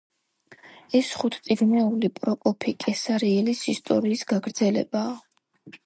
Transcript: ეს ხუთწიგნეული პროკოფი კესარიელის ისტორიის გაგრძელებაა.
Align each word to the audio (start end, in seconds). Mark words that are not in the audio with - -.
ეს 0.99 1.11
ხუთწიგნეული 1.23 2.11
პროკოფი 2.21 2.75
კესარიელის 2.87 3.65
ისტორიის 3.77 4.29
გაგრძელებაა. 4.35 5.19